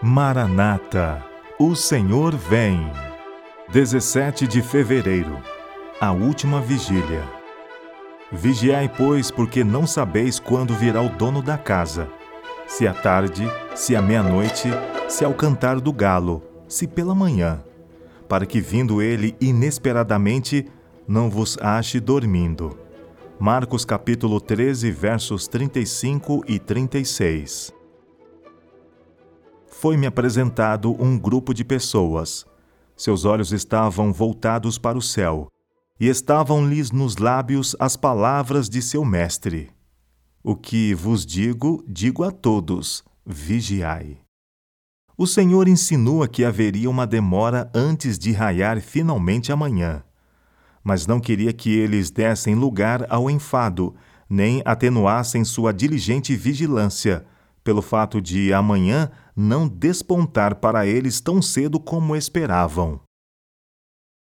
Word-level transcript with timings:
Maranata, 0.00 1.24
o 1.58 1.74
Senhor 1.74 2.32
vem. 2.36 2.88
17 3.72 4.46
de 4.46 4.62
fevereiro, 4.62 5.42
a 6.00 6.12
última 6.12 6.60
vigília. 6.60 7.24
Vigiai, 8.30 8.88
pois, 8.88 9.32
porque 9.32 9.64
não 9.64 9.88
sabeis 9.88 10.38
quando 10.38 10.72
virá 10.72 11.02
o 11.02 11.08
dono 11.08 11.42
da 11.42 11.58
casa, 11.58 12.08
se 12.68 12.86
à 12.86 12.94
tarde, 12.94 13.42
se 13.74 13.96
à 13.96 14.00
meia-noite, 14.00 14.68
se 15.08 15.24
ao 15.24 15.34
cantar 15.34 15.80
do 15.80 15.92
galo, 15.92 16.44
se 16.68 16.86
pela 16.86 17.12
manhã, 17.12 17.60
para 18.28 18.46
que 18.46 18.60
vindo 18.60 19.02
ele 19.02 19.34
inesperadamente 19.40 20.64
não 21.08 21.28
vos 21.28 21.58
ache 21.60 21.98
dormindo. 21.98 22.78
Marcos 23.36 23.84
capítulo 23.84 24.40
13, 24.40 24.92
versos 24.92 25.48
35 25.48 26.44
e 26.46 26.60
36 26.60 27.76
foi-me 29.80 30.08
apresentado 30.08 31.00
um 31.00 31.16
grupo 31.16 31.54
de 31.54 31.64
pessoas. 31.64 32.44
Seus 32.96 33.24
olhos 33.24 33.52
estavam 33.52 34.12
voltados 34.12 34.76
para 34.76 34.98
o 34.98 35.02
céu, 35.02 35.46
e 36.00 36.08
estavam-lhes 36.08 36.90
nos 36.90 37.16
lábios 37.16 37.76
as 37.78 37.96
palavras 37.96 38.68
de 38.68 38.82
seu 38.82 39.04
mestre. 39.04 39.70
O 40.42 40.56
que 40.56 40.94
vos 40.94 41.24
digo, 41.24 41.84
digo 41.86 42.24
a 42.24 42.32
todos: 42.32 43.04
vigiai. 43.24 44.18
O 45.16 45.28
Senhor 45.28 45.68
insinua 45.68 46.26
que 46.26 46.44
haveria 46.44 46.90
uma 46.90 47.06
demora 47.06 47.70
antes 47.72 48.18
de 48.18 48.32
raiar 48.32 48.80
finalmente 48.80 49.52
amanhã. 49.52 50.02
Mas 50.82 51.06
não 51.06 51.20
queria 51.20 51.52
que 51.52 51.70
eles 51.70 52.10
dessem 52.10 52.56
lugar 52.56 53.06
ao 53.08 53.30
enfado, 53.30 53.94
nem 54.28 54.60
atenuassem 54.64 55.44
sua 55.44 55.72
diligente 55.72 56.34
vigilância 56.34 57.24
pelo 57.68 57.82
fato 57.82 58.18
de 58.18 58.50
amanhã 58.50 59.10
não 59.36 59.68
despontar 59.68 60.54
para 60.54 60.86
eles 60.86 61.20
tão 61.20 61.42
cedo 61.42 61.78
como 61.78 62.16
esperavam. 62.16 62.98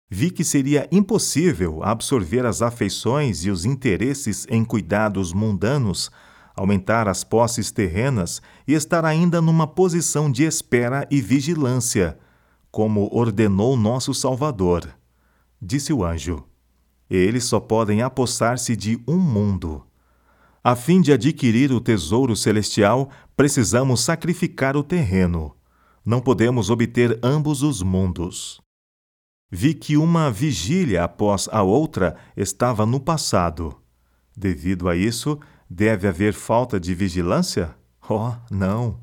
Vi 0.10 0.32
que 0.32 0.44
seria 0.44 0.86
impossível 0.92 1.82
absorver 1.82 2.46
as 2.46 2.62
afeições 2.62 3.46
e 3.46 3.50
os 3.50 3.64
interesses 3.64 4.46
em 4.50 4.66
cuidados 4.66 5.32
mundanos, 5.32 6.12
aumentar 6.54 7.08
as 7.08 7.24
posses 7.24 7.72
terrenas 7.72 8.42
e 8.68 8.74
estar 8.74 9.06
ainda 9.06 9.40
numa 9.40 9.66
posição 9.66 10.30
de 10.30 10.44
espera 10.44 11.08
e 11.10 11.22
vigilância, 11.22 12.20
como 12.70 13.08
ordenou 13.14 13.78
nosso 13.78 14.14
Salvador. 14.14 14.94
Disse 15.62 15.94
o 15.94 16.04
anjo: 16.04 16.44
Eles 17.10 17.46
só 17.46 17.62
podem 17.62 18.02
apossar-se 18.02 18.76
de 18.76 19.02
um 19.08 19.18
mundo. 19.18 19.88
A 20.68 20.76
fim 20.76 21.00
de 21.00 21.14
adquirir 21.14 21.72
o 21.72 21.80
tesouro 21.80 22.36
celestial, 22.36 23.10
precisamos 23.38 24.04
sacrificar 24.04 24.76
o 24.76 24.84
terreno. 24.84 25.56
Não 26.06 26.20
podemos 26.20 26.70
obter 26.70 27.18
ambos 27.24 27.64
os 27.64 27.82
mundos. 27.82 28.60
Vi 29.50 29.74
que 29.74 29.96
uma 29.96 30.30
vigília 30.30 31.06
após 31.06 31.48
a 31.54 31.64
outra 31.64 32.18
estava 32.36 32.86
no 32.86 33.00
passado. 33.00 33.78
Devido 34.36 34.90
a 34.90 34.96
isso, 34.98 35.40
deve 35.70 36.06
haver 36.06 36.34
falta 36.34 36.78
de 36.78 36.94
vigilância? 36.94 37.74
Oh, 38.10 38.34
não. 38.52 39.00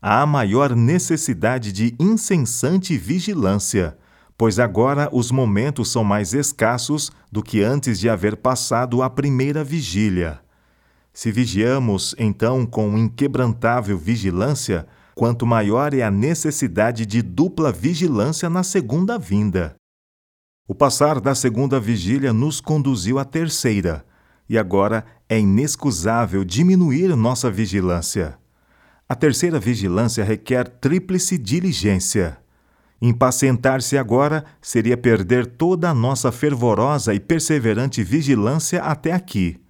Há 0.00 0.24
maior 0.24 0.74
necessidade 0.74 1.72
de 1.72 1.94
incessante 2.00 2.96
vigilância, 2.96 3.98
pois 4.34 4.58
agora 4.58 5.10
os 5.12 5.30
momentos 5.30 5.90
são 5.90 6.02
mais 6.02 6.32
escassos 6.32 7.12
do 7.30 7.42
que 7.42 7.62
antes 7.62 8.00
de 8.00 8.08
haver 8.08 8.34
passado 8.34 9.02
a 9.02 9.10
primeira 9.10 9.62
vigília. 9.62 10.40
Se 11.12 11.32
vigiamos, 11.32 12.14
então, 12.18 12.64
com 12.64 12.96
inquebrantável 12.96 13.98
vigilância, 13.98 14.86
quanto 15.14 15.46
maior 15.46 15.92
é 15.92 16.02
a 16.02 16.10
necessidade 16.10 17.04
de 17.04 17.20
dupla 17.20 17.72
vigilância 17.72 18.48
na 18.48 18.62
segunda 18.62 19.18
vinda. 19.18 19.74
O 20.68 20.74
passar 20.74 21.20
da 21.20 21.34
segunda 21.34 21.80
vigília 21.80 22.32
nos 22.32 22.60
conduziu 22.60 23.18
à 23.18 23.24
terceira, 23.24 24.04
e 24.48 24.56
agora 24.56 25.04
é 25.28 25.38
inexcusável 25.38 26.44
diminuir 26.44 27.14
nossa 27.16 27.50
vigilância. 27.50 28.38
A 29.08 29.16
terceira 29.16 29.58
vigilância 29.58 30.24
requer 30.24 30.68
tríplice 30.68 31.36
diligência. 31.36 32.38
Impacientar-se 33.02 33.98
agora 33.98 34.44
seria 34.62 34.96
perder 34.96 35.46
toda 35.46 35.90
a 35.90 35.94
nossa 35.94 36.30
fervorosa 36.30 37.12
e 37.12 37.18
perseverante 37.18 38.04
vigilância 38.04 38.82
até 38.82 39.12
aqui. 39.12 39.60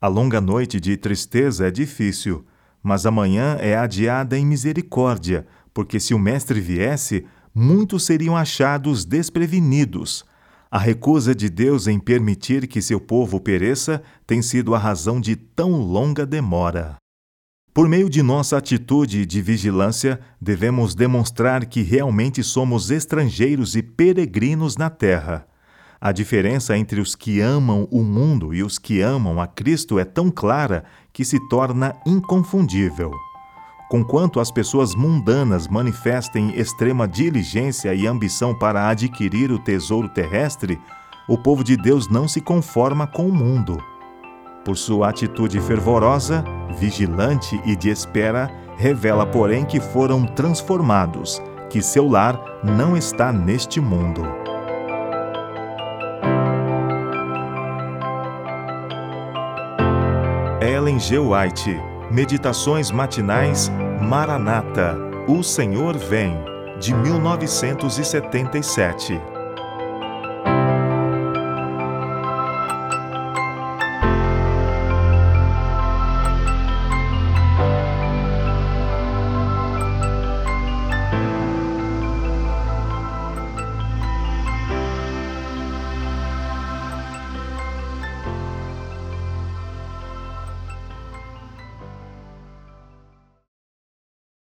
A 0.00 0.08
longa 0.08 0.40
noite 0.40 0.80
de 0.80 0.96
tristeza 0.96 1.68
é 1.68 1.70
difícil, 1.70 2.44
mas 2.82 3.06
amanhã 3.06 3.56
é 3.60 3.76
adiada 3.76 4.38
em 4.38 4.44
misericórdia, 4.44 5.46
porque 5.72 5.98
se 5.98 6.12
o 6.12 6.18
Mestre 6.18 6.60
viesse, 6.60 7.24
muitos 7.54 8.04
seriam 8.04 8.36
achados 8.36 9.04
desprevenidos. 9.04 10.24
A 10.70 10.78
recusa 10.78 11.34
de 11.34 11.48
Deus 11.48 11.86
em 11.86 11.98
permitir 11.98 12.66
que 12.66 12.82
seu 12.82 13.00
povo 13.00 13.40
pereça 13.40 14.02
tem 14.26 14.42
sido 14.42 14.74
a 14.74 14.78
razão 14.78 15.20
de 15.20 15.36
tão 15.36 15.70
longa 15.70 16.26
demora. 16.26 16.96
Por 17.72 17.88
meio 17.88 18.10
de 18.10 18.22
nossa 18.22 18.56
atitude 18.56 19.24
de 19.24 19.42
vigilância, 19.42 20.20
devemos 20.40 20.94
demonstrar 20.94 21.64
que 21.66 21.82
realmente 21.82 22.42
somos 22.42 22.90
estrangeiros 22.90 23.74
e 23.74 23.82
peregrinos 23.82 24.76
na 24.76 24.90
terra. 24.90 25.46
A 26.04 26.12
diferença 26.12 26.76
entre 26.76 27.00
os 27.00 27.14
que 27.14 27.40
amam 27.40 27.88
o 27.90 28.02
mundo 28.02 28.52
e 28.52 28.62
os 28.62 28.76
que 28.78 29.00
amam 29.00 29.40
a 29.40 29.46
Cristo 29.46 29.98
é 29.98 30.04
tão 30.04 30.30
clara 30.30 30.84
que 31.14 31.24
se 31.24 31.40
torna 31.48 31.96
inconfundível. 32.04 33.10
Conquanto 33.88 34.38
as 34.38 34.50
pessoas 34.50 34.94
mundanas 34.94 35.66
manifestem 35.66 36.60
extrema 36.60 37.08
diligência 37.08 37.94
e 37.94 38.06
ambição 38.06 38.54
para 38.54 38.86
adquirir 38.90 39.50
o 39.50 39.58
tesouro 39.58 40.10
terrestre, 40.10 40.78
o 41.26 41.38
povo 41.38 41.64
de 41.64 41.74
Deus 41.74 42.06
não 42.06 42.28
se 42.28 42.42
conforma 42.42 43.06
com 43.06 43.26
o 43.26 43.32
mundo. 43.32 43.82
Por 44.62 44.76
sua 44.76 45.08
atitude 45.08 45.58
fervorosa, 45.58 46.44
vigilante 46.78 47.58
e 47.64 47.74
de 47.74 47.88
espera, 47.88 48.50
revela, 48.76 49.24
porém, 49.24 49.64
que 49.64 49.80
foram 49.80 50.26
transformados, 50.26 51.40
que 51.70 51.80
seu 51.80 52.06
lar 52.06 52.38
não 52.62 52.94
está 52.94 53.32
neste 53.32 53.80
mundo. 53.80 54.43
Ellen 60.64 60.98
G. 60.98 61.18
White, 61.18 61.78
Meditações 62.10 62.90
Matinais 62.90 63.70
Maranata, 64.00 64.96
O 65.28 65.42
Senhor 65.42 65.98
Vem, 65.98 66.34
de 66.80 66.94
1977. 66.94 69.33